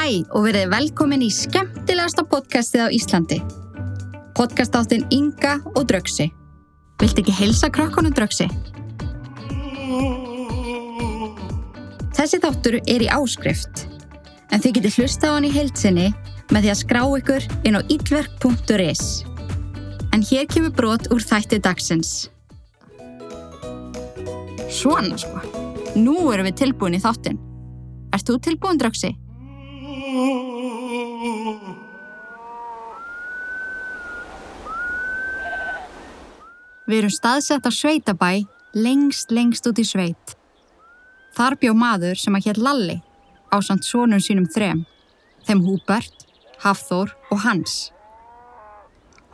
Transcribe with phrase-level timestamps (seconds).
[0.00, 3.36] Hæ og verið velkomin í skemmtilegasta podcastið á Íslandi.
[4.32, 6.30] Podcastáttin Inga og Drögsi.
[7.02, 8.46] Vilt ekki heilsa krökkunum Drögsi?
[12.16, 13.84] Þessi þáttur er í áskrift,
[14.48, 16.08] en þið getur hlusta á hann í heilsinni
[16.48, 19.06] með því að skrá ykkur inn á illverk.is.
[20.16, 22.30] En hér kemur brot úr þætti dagsins.
[24.72, 25.44] Svona sko,
[25.92, 27.42] nú erum við tilbúin í þáttin.
[28.16, 29.18] Ert þú tilbúin Drögsi?
[36.88, 40.36] Við erum staðsett á sveitabæ lengst, lengst út í sveit.
[41.36, 42.98] Þar bjó maður sem að hér Lalli
[43.50, 44.84] á samt svonum sínum þrem,
[45.46, 46.26] þeim Húbert,
[46.62, 47.90] Hafþór og Hans.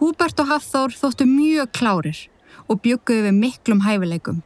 [0.00, 2.20] Húbert og Hafþór þóttu mjög klárir
[2.68, 4.42] og bygguðu við miklum hæfileikum,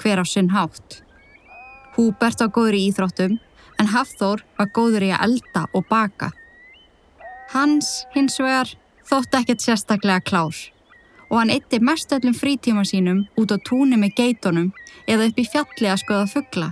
[0.00, 1.02] hver á sinn hátt.
[1.96, 3.38] Húbert var góður í íþróttum
[3.80, 6.32] en Hafþór var góður í að elda og baka.
[7.52, 8.72] Hans, hins vegar,
[9.06, 10.56] þótti ekkert sérstaklega klár
[11.30, 14.72] og hann eitti mest öllum frítíma sínum út á túni með geitunum
[15.06, 16.68] eða upp í fjalli að skoða fuggla.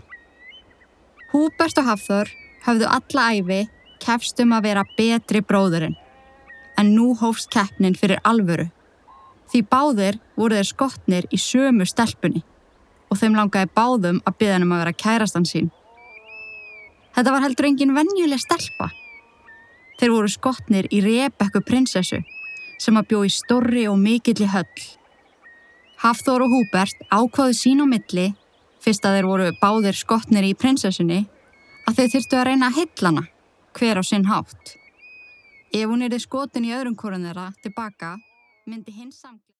[1.32, 2.30] Húbert og Hafþór
[2.66, 3.60] höfðu alla æfi
[4.04, 5.96] kefst um að vera betri bróðurinn
[6.78, 8.68] en nú hófst keppnin fyrir alvöru.
[9.50, 12.42] Því báðir voru þeir skotnir í sömu stelpunni
[13.10, 15.70] og þeim langaði báðum að byggja hann um að vera kærastan sín.
[17.14, 18.88] Þetta var heldur engin venjuleg stelpa.
[20.00, 22.24] Þeir voru skotnir í Rebekku prinsessu
[22.78, 24.86] sem að bjó í stórri og mikilli höll.
[26.04, 28.26] Hafþór og Húbert ákvaðu sín á milli,
[28.84, 31.24] fyrst að þeir voru báðir skotnir í prinsessunni,
[31.88, 33.24] að þau þyrstu að reyna að hillana,
[33.78, 34.76] hver á sinn hátt.
[35.72, 38.14] Ef hún er skotin í öðrum korun þeirra tilbaka,
[38.66, 39.53] myndi hins samkvæm.